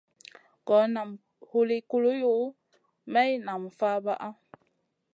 [0.67, 1.09] Gor nam
[1.49, 2.47] huli kuyuʼu,
[3.13, 4.27] maï nam fabaʼa.